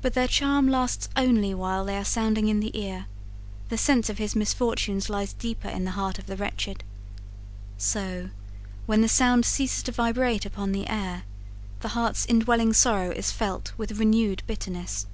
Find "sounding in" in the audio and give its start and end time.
2.06-2.60